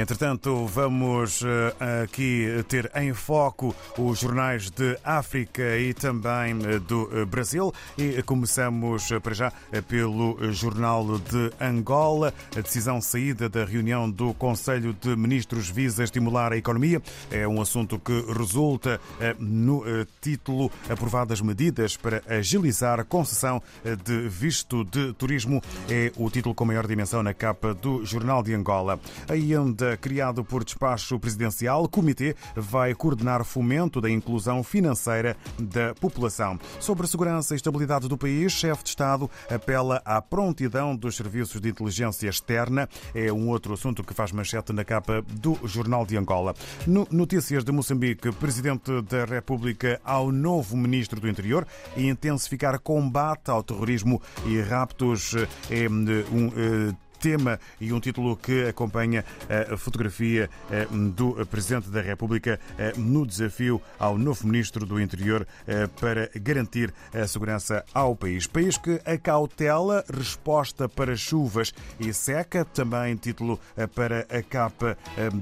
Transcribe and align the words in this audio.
Entretanto, 0.00 0.64
vamos 0.64 1.42
eh, 1.44 2.02
aqui 2.02 2.64
ter 2.68 2.90
em 2.94 3.12
foco 3.12 3.76
os 3.98 4.20
jornais 4.20 4.70
de 4.70 4.96
África 5.04 5.76
e 5.76 5.92
também 5.92 6.58
eh, 6.64 6.78
do 6.78 7.10
eh, 7.12 7.26
Brasil 7.26 7.70
e 7.98 8.22
começamos 8.22 9.10
para 9.22 9.34
já 9.34 9.52
pelo 9.88 10.38
Jornal 10.52 11.18
de 11.18 11.52
Angola. 11.60 12.32
A 12.56 12.60
decisão 12.62 12.98
saída 13.02 13.46
da 13.46 13.62
reunião 13.62 14.10
do 14.10 14.32
Conselho 14.32 14.96
de 14.98 15.14
Ministros 15.14 15.68
visa 15.68 16.02
estimular 16.02 16.50
a 16.54 16.56
economia. 16.56 17.02
É 17.30 17.46
um 17.46 17.60
assunto 17.60 17.98
que 17.98 18.24
resulta 18.32 18.98
no 19.38 19.84
título 20.20 20.70
aprovadas 20.88 21.42
medidas 21.42 21.96
para 21.96 22.22
agilizar 22.26 23.00
a 23.00 23.04
concessão 23.04 23.62
de 24.04 24.28
visto 24.28 24.82
de 24.84 25.12
turismo. 25.12 25.62
É 25.90 26.10
o 26.16 26.30
título 26.30 26.54
com 26.54 26.64
maior 26.64 26.86
dimensão 26.86 27.22
na 27.22 27.34
capa 27.34 27.74
do 27.74 28.04
Jornal 28.04 28.42
de 28.42 28.54
Angola. 28.54 28.98
Ainda 29.28 29.89
criado 29.96 30.44
por 30.44 30.64
despacho 30.64 31.18
presidencial, 31.18 31.84
o 31.84 31.88
Comitê 31.88 32.34
vai 32.54 32.94
coordenar 32.94 33.44
fomento 33.44 34.00
da 34.00 34.10
inclusão 34.10 34.62
financeira 34.62 35.36
da 35.58 35.94
população. 35.94 36.58
Sobre 36.78 37.04
a 37.04 37.08
segurança 37.08 37.54
e 37.54 37.56
estabilidade 37.56 38.08
do 38.08 38.18
país, 38.18 38.52
chefe 38.52 38.84
de 38.84 38.90
Estado 38.90 39.30
apela 39.50 40.02
à 40.04 40.20
prontidão 40.20 40.96
dos 40.96 41.16
serviços 41.16 41.60
de 41.60 41.68
inteligência 41.68 42.28
externa. 42.28 42.88
É 43.14 43.32
um 43.32 43.48
outro 43.48 43.74
assunto 43.74 44.02
que 44.02 44.14
faz 44.14 44.32
manchete 44.32 44.72
na 44.72 44.84
capa 44.84 45.22
do 45.22 45.58
Jornal 45.64 46.04
de 46.06 46.16
Angola. 46.16 46.54
No 46.86 47.06
Notícias 47.10 47.64
de 47.64 47.72
Moçambique, 47.72 48.32
Presidente 48.32 49.02
da 49.02 49.24
República 49.24 50.00
ao 50.04 50.32
novo 50.32 50.76
Ministro 50.76 51.20
do 51.20 51.28
Interior 51.28 51.66
e 51.96 52.08
intensificar 52.08 52.78
combate 52.80 53.50
ao 53.50 53.62
terrorismo 53.62 54.20
e 54.46 54.60
raptos 54.60 55.34
é 55.70 55.88
um 55.88 56.46
eh, 56.56 56.94
tema 57.20 57.60
e 57.80 57.92
um 57.92 58.00
título 58.00 58.36
que 58.36 58.64
acompanha 58.64 59.24
a 59.70 59.76
fotografia 59.76 60.48
eh, 60.70 60.86
do 61.14 61.46
Presidente 61.46 61.90
da 61.90 62.00
República 62.00 62.58
eh, 62.78 62.94
no 62.96 63.26
desafio 63.26 63.80
ao 63.98 64.16
novo 64.16 64.46
Ministro 64.46 64.86
do 64.86 65.00
Interior 65.00 65.46
eh, 65.66 65.86
para 66.00 66.30
garantir 66.34 66.92
a 67.12 67.26
segurança 67.26 67.84
ao 67.92 68.16
país. 68.16 68.46
País 68.46 68.78
que 68.78 69.00
acautela 69.04 70.04
resposta 70.10 70.88
para 70.88 71.14
chuvas 71.14 71.74
e 71.98 72.12
seca, 72.12 72.64
também 72.64 73.16
título 73.16 73.60
para 73.94 74.26
a 74.30 74.42
capa 74.42 74.96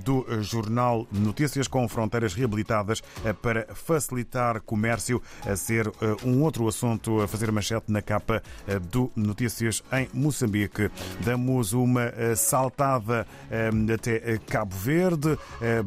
do 0.05 0.27
jornal 0.43 1.07
Notícias 1.13 1.69
com 1.69 1.87
fronteiras 1.89 2.35
reabilitadas 2.35 3.03
para 3.43 3.67
facilitar 3.75 4.61
comércio, 4.63 5.23
a 5.47 5.55
ser 5.55 5.91
um 6.25 6.43
outro 6.43 6.67
assunto 6.67 7.21
a 7.21 7.29
fazer 7.29 7.53
manchete 7.53 7.93
na 7.93 8.03
capa 8.03 8.43
do 8.91 9.13
Notícias 9.15 9.83
em 9.93 10.09
Moçambique. 10.13 10.91
Damos 11.25 11.68
uma 11.73 12.03
eh, 12.03 12.35
saltada 12.35 13.27
eh, 13.51 13.71
até 13.95 14.17
eh, 14.17 14.39
Cabo 14.47 14.75
Verde, 14.77 15.39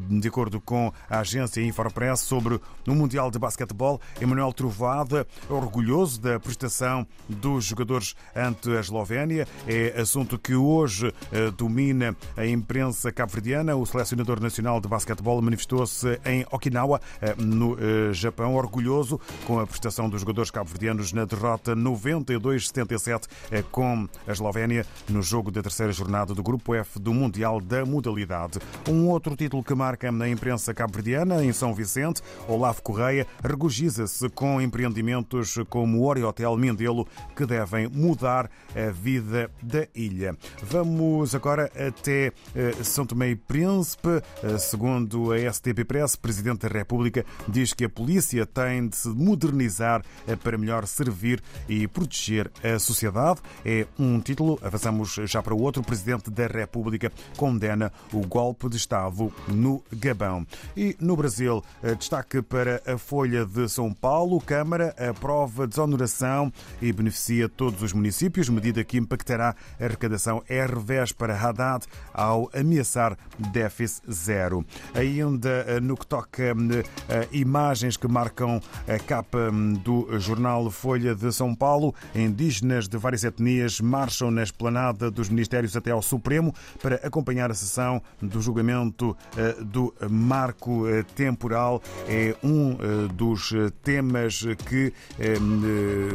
de 0.10 0.28
acordo 0.28 0.60
com 0.60 0.92
a 1.10 1.20
agência 1.20 1.62
Infopress 1.62 2.22
sobre 2.22 2.60
o 2.88 2.94
Mundial 2.94 3.32
de 3.32 3.40
Basquetebol. 3.40 4.00
Emanuel 4.20 4.54
Trovada, 4.54 5.28
orgulhoso 5.50 6.20
da 6.22 6.40
prestação 6.40 7.06
dos 7.28 7.66
jogadores 7.66 8.16
ante 8.36 8.70
a 8.72 8.80
Eslovénia. 8.80 9.48
É 9.68 10.00
assunto 10.00 10.38
que 10.38 10.56
hoje 10.56 11.14
domina 11.58 12.16
a 12.36 12.45
imprensa 12.45 13.12
cabo-verdiana. 13.12 13.76
O 13.76 13.86
selecionador 13.86 14.40
nacional 14.42 14.80
de 14.80 14.88
basquetebol 14.88 15.42
manifestou-se 15.42 16.20
em 16.26 16.45
Okinawa, 16.52 17.00
no 17.38 17.78
Japão, 18.14 18.56
orgulhoso 18.56 19.20
com 19.45 19.60
a 19.60 19.68
prestação 19.68 20.10
dos 20.10 20.22
jogadores 20.22 20.52
cabo-verdianos 20.52 21.14
na 21.14 21.26
derrota 21.26 21.76
92-77 21.76 23.28
com 23.72 24.08
a 24.28 24.32
Eslovénia 24.32 24.86
no 25.10 25.22
jogo 25.22 25.52
da 25.52 25.62
terceira 25.72 25.94
jornada 25.94 26.33
do 26.33 26.44
Grupo 26.44 26.75
F 26.75 27.00
do 27.00 27.14
Mundial 27.14 27.61
da 27.61 27.86
Modalidade. 27.86 28.59
Um 28.89 29.08
outro 29.08 29.38
título 29.38 29.64
que 29.64 29.73
marca 29.73 30.11
na 30.11 30.27
imprensa 30.27 30.73
cabo-verdiana, 30.73 31.45
em 31.45 31.54
São 31.54 31.73
Vicente, 31.73 32.21
Olavo 32.45 32.82
Correia 32.82 33.26
regozija-se 33.42 34.27
com 34.31 34.60
empreendimentos 34.60 35.58
como 35.70 35.99
o 35.99 36.05
Oriotel 36.05 36.58
Mindelo 36.58 37.08
que 37.33 37.45
devem 37.45 37.87
mudar 37.87 38.52
a 38.76 38.92
vida 38.92 39.49
da 39.64 39.87
ilha. 39.95 40.36
Vamos 40.61 41.33
agora 41.33 41.71
até 41.73 42.33
eh, 42.54 42.83
São 42.83 43.05
Tomé 43.05 43.30
e 43.30 43.36
Príncipe. 43.37 44.21
Eh, 44.43 44.58
segundo 44.58 45.31
a 45.31 45.54
STP 45.54 45.86
Press, 45.86 46.17
Presidente 46.17 46.67
da 46.67 46.67
República 46.67 47.26
diz 47.48 47.71
que 47.71 47.86
a 47.86 47.89
polícia 47.89 48.45
tem 48.45 48.89
de 48.89 48.98
se 48.98 49.08
modernizar 49.08 50.04
eh, 50.27 50.36
para 50.36 50.58
melhor 50.58 50.86
servir 50.86 51.42
e 51.70 51.87
proteger 51.87 52.52
a 52.61 52.77
sociedade. 52.77 53.39
É 53.64 53.87
um 53.98 54.20
título. 54.20 54.60
Avançamos 54.61 55.15
já 55.26 55.42
para 55.42 55.54
o 55.54 55.61
outro. 55.61 55.83
Presidente 55.83 56.30
da 56.30 56.48
República 56.48 57.11
condena 57.38 57.92
o 58.14 58.26
golpe 58.26 58.70
de 58.70 58.77
Estado 58.77 59.32
no 59.48 59.83
Gabão. 59.92 60.45
E 60.76 60.95
no 60.99 61.16
Brasil, 61.16 61.64
destaque 61.98 62.42
para 62.42 62.82
a 62.86 62.98
Folha 62.98 63.45
de 63.45 63.67
São 63.67 63.94
Paulo. 63.94 64.39
Câmara 64.39 64.95
aprova 64.98 65.67
desoneração 65.67 66.52
e 66.82 66.92
beneficia 66.92 67.49
todos 67.49 67.82
os 67.82 67.94
municípios, 67.94 68.49
medida 68.49 68.83
que 68.83 68.98
impactará 68.98 69.55
a 69.80 69.86
arrecadação. 69.86 70.44
É 70.48 70.66
revés 70.66 71.11
para 71.11 71.36
Haddad 71.36 71.86
ao 72.14 72.49
ameaçar 72.54 73.17
déficit 73.38 74.04
zero. 74.11 74.66
Ainda 74.93 75.80
no 75.82 75.98
que 75.98 76.05
toca 76.05 76.54
a 76.54 77.36
imagens 77.36 77.98
que 77.98 78.08
marcam 78.08 78.61
a 78.88 78.99
capa 78.99 79.52
do 79.83 80.20
jornal 80.20 80.70
Folha 80.70 81.16
de 81.16 81.32
São 81.32 81.55
Paulo, 81.55 81.93
indígenas 82.16 82.88
de 82.88 82.98
várias 82.98 83.23
etnias 83.23 83.80
marcham 83.82 84.32
na 84.32 84.43
esplanada 84.43 85.10
dos 85.10 85.30
ministérios 85.52 85.76
até 85.76 85.92
ao 85.92 86.02
Supremo 86.02 86.54
para 86.82 86.95
acompanhar 87.04 87.52
a 87.52 87.54
sessão 87.54 88.02
do 88.22 88.42
julgamento 88.42 89.16
eh, 89.38 89.56
do 89.62 89.94
marco 90.10 90.88
eh, 90.88 91.04
temporal. 91.16 91.82
É 92.08 92.36
um 92.42 92.72
eh, 92.72 93.08
dos 93.14 93.54
temas 93.84 94.44
que 94.67 94.94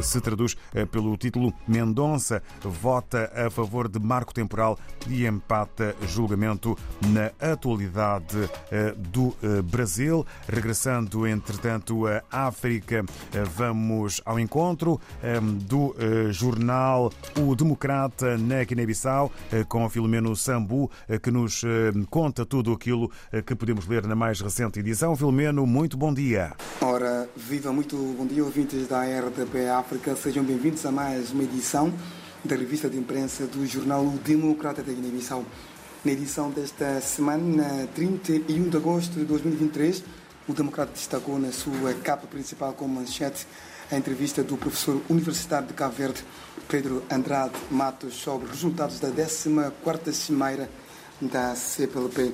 se 0.01 0.21
traduz 0.21 0.55
pelo 0.91 1.15
título 1.17 1.53
Mendonça 1.67 2.41
vota 2.61 3.31
a 3.35 3.49
favor 3.49 3.87
de 3.87 3.99
marco 3.99 4.33
temporal 4.33 4.77
e 5.07 5.25
empata 5.25 5.95
julgamento 6.07 6.77
na 7.07 7.31
atualidade 7.39 8.49
do 8.97 9.35
Brasil. 9.63 10.25
Regressando, 10.47 11.27
entretanto, 11.27 12.07
à 12.07 12.47
África, 12.47 13.03
vamos 13.55 14.21
ao 14.25 14.39
encontro 14.39 14.99
do 15.67 15.95
jornal 16.31 17.11
O 17.37 17.55
Democrata 17.55 18.37
na 18.37 18.63
Guiné-Bissau. 18.63 19.26
Eh, 19.51 19.63
com 19.63 19.89
Filomeno 19.89 20.35
Sambu, 20.35 20.89
eh, 21.07 21.17
que 21.17 21.31
nos 21.31 21.63
eh, 21.63 21.91
conta 22.09 22.45
tudo 22.45 22.73
aquilo 22.73 23.09
que 23.45 23.55
podemos 23.55 23.87
ler 23.87 24.05
na 24.05 24.15
mais 24.15 24.41
recente 24.41 24.79
edição. 24.79 25.15
Filomeno, 25.15 25.65
muito 25.65 25.97
bom 25.97 26.13
dia. 26.13 26.53
Ora, 26.81 27.29
viva, 27.35 27.71
muito 27.71 27.95
bom 28.17 28.25
dia, 28.25 28.43
ouvintes 28.43 28.87
da 28.87 29.03
RTP 29.03 29.69
África. 29.77 30.15
Sejam 30.15 30.43
bem-vindos 30.43 30.85
a 30.85 30.91
mais 30.91 31.31
uma 31.31 31.43
edição 31.43 31.93
da 32.43 32.55
revista 32.55 32.89
de 32.89 32.97
imprensa 32.97 33.45
do 33.45 33.65
jornal 33.65 34.03
O 34.05 34.17
Democrata 34.23 34.81
da 34.81 34.91
Guiné-Bissau. 34.91 35.43
Na 36.05 36.11
edição 36.11 36.49
desta 36.49 37.01
semana, 37.01 37.87
31 37.93 38.69
de 38.69 38.77
agosto 38.77 39.19
de 39.19 39.25
2023, 39.25 40.03
o 40.47 40.53
Democrata 40.53 40.91
destacou 40.93 41.37
na 41.37 41.51
sua 41.51 41.93
capa 41.93 42.25
principal 42.25 42.73
como 42.73 42.95
manchete 42.95 43.45
a 43.91 43.97
entrevista 43.97 44.43
do 44.43 44.57
professor 44.57 45.01
universitário 45.09 45.67
de 45.67 45.73
Cabo 45.73 45.93
Verde, 45.93 46.23
Pedro 46.67 47.03
Andrade 47.11 47.53
Matos, 47.69 48.15
sobre 48.15 48.49
resultados 48.49 48.99
da 48.99 49.09
14ª 49.09 50.11
Cimeira 50.11 50.69
da 51.21 51.55
CPLP. 51.55 52.33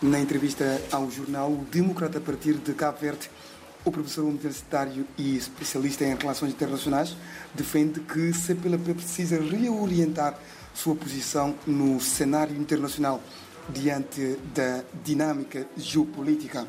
Na 0.00 0.20
entrevista 0.20 0.80
ao 0.92 1.10
jornal 1.10 1.52
Democrata 1.70 2.18
a 2.18 2.20
partir 2.20 2.54
de 2.54 2.72
Cabo 2.74 2.98
Verde, 2.98 3.30
o 3.84 3.90
professor 3.90 4.24
universitário 4.24 5.06
e 5.16 5.36
especialista 5.36 6.04
em 6.04 6.14
relações 6.14 6.52
internacionais 6.52 7.16
defende 7.54 8.00
que 8.00 8.32
CPLP 8.32 8.94
precisa 8.94 9.40
reorientar 9.40 10.38
sua 10.74 10.94
posição 10.94 11.54
no 11.66 12.00
cenário 12.00 12.56
internacional 12.56 13.20
diante 13.68 14.38
da 14.54 14.82
dinâmica 15.04 15.66
geopolítica. 15.76 16.66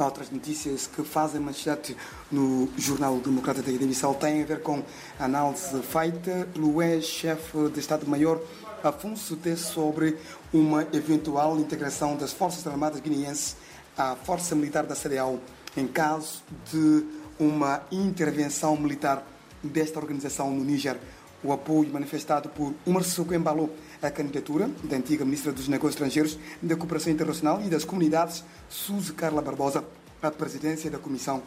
Outras 0.00 0.30
notícias 0.30 0.86
que 0.86 1.02
fazem 1.02 1.38
manchete 1.42 1.94
no 2.32 2.70
Jornal 2.78 3.18
Democrata 3.18 3.60
da 3.60 3.70
Guiné-Bissau 3.70 4.14
têm 4.14 4.42
a 4.42 4.46
ver 4.46 4.62
com 4.62 4.82
a 5.18 5.24
análise 5.26 5.78
feita 5.82 6.48
pelo 6.54 6.80
ex-chefe 6.80 7.68
de 7.68 7.80
Estado-Maior 7.80 8.40
Afonso 8.82 9.36
T 9.36 9.54
sobre 9.56 10.16
uma 10.54 10.86
eventual 10.94 11.58
integração 11.58 12.16
das 12.16 12.32
Forças 12.32 12.66
Armadas 12.66 13.00
Guineenses 13.00 13.56
à 13.94 14.16
Força 14.16 14.54
Militar 14.54 14.86
da 14.86 14.96
CDAO 14.96 15.38
em 15.76 15.86
caso 15.86 16.42
de 16.72 17.04
uma 17.38 17.82
intervenção 17.92 18.76
militar 18.78 19.22
desta 19.62 19.98
organização 19.98 20.50
no 20.50 20.64
Níger. 20.64 20.96
O 21.42 21.52
apoio 21.52 21.90
manifestado 21.90 22.50
por 22.50 22.74
Umar 22.84 23.02
Sissoko 23.02 23.32
embalou 23.32 23.74
a 24.02 24.10
candidatura 24.10 24.70
da 24.84 24.96
antiga 24.96 25.24
Ministra 25.24 25.52
dos 25.52 25.68
Negócios 25.68 25.94
Estrangeiros, 25.94 26.38
da 26.60 26.76
Cooperação 26.76 27.12
Internacional 27.12 27.62
e 27.62 27.70
das 27.70 27.84
Comunidades, 27.84 28.44
Suzy 28.68 29.14
Carla 29.14 29.40
Barbosa, 29.40 29.82
à 30.22 30.30
presidência 30.30 30.90
da 30.90 30.98
Comissão 30.98 31.42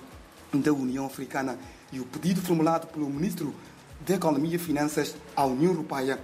da 0.51 0.73
União 0.73 1.05
Africana 1.05 1.59
e 1.91 1.99
o 1.99 2.05
pedido 2.05 2.41
formulado 2.41 2.87
pelo 2.87 3.07
Ministro 3.07 3.53
da 4.01 4.15
Economia 4.15 4.55
e 4.55 4.59
Finanças 4.59 5.15
à 5.35 5.45
União 5.45 5.71
Europeia 5.71 6.19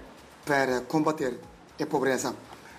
para 0.46 0.82
combater 0.82 1.40
a 1.80 1.86
pobreza. 1.86 2.36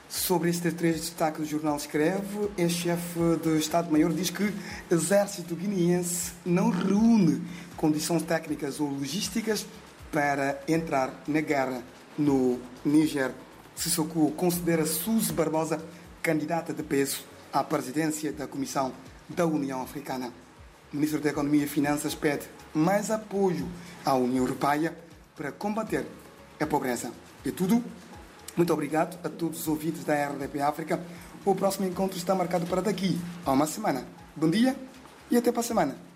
Sobre 0.09 0.51
estes 0.51 0.75
três 0.75 0.97
destaques, 0.97 1.41
o 1.41 1.47
jornal 1.47 1.77
escreve: 1.77 2.51
ex-chefe 2.59 3.37
do 3.41 3.57
Estado-Maior 3.57 4.13
diz 4.13 4.29
que 4.29 4.43
o 4.43 4.55
exército 4.91 5.55
guineense 5.55 6.33
não 6.45 6.71
reúne 6.71 7.41
condições 7.77 8.25
técnicas 8.25 8.81
ou 8.81 8.89
logísticas 8.89 9.65
para 10.11 10.61
entrar 10.67 11.23
na 11.27 11.41
guerra 11.41 11.83
no 12.19 12.59
Níger. 12.85 13.33
Sissoko 13.75 14.31
considera 14.33 14.85
Suzy 14.85 15.33
Barbosa 15.33 15.83
candidata 16.23 16.73
de 16.73 16.83
peso 16.83 17.25
à 17.53 17.65
presidência 17.65 18.33
da 18.33 18.47
Comissão 18.47 18.93
da 19.29 19.47
União 19.47 19.83
Africana. 19.83 20.33
O 20.93 20.97
ministro 20.97 21.21
da 21.21 21.31
Economia 21.31 21.65
e 21.65 21.69
Finanças 21.69 22.15
pede 22.15 22.47
mais 22.75 23.11
apoio 23.11 23.67
à 24.05 24.15
União 24.15 24.45
Europeia 24.45 24.97
para 25.37 25.53
combater 25.53 26.05
a 26.61 26.67
pobreza. 26.67 27.11
É 27.47 27.51
tudo. 27.51 27.83
Muito 28.57 28.73
obrigado 28.73 29.19
a 29.25 29.29
todos 29.29 29.61
os 29.61 29.69
ouvintes 29.69 30.05
da 30.05 30.15
RDP 30.15 30.61
África. 30.61 31.01
O 31.45 31.55
próximo 31.55 31.87
encontro 31.87 32.19
está 32.19 32.35
marcado 32.35 32.67
para 32.67 32.83
daqui 32.83 33.19
a 33.47 33.53
uma 33.53 33.67
semana. 33.67 34.07
Bom 34.37 34.51
dia 34.51 34.77
e 35.31 35.37
até 35.37 35.51
para 35.51 35.61
a 35.61 35.65
semana. 35.65 36.10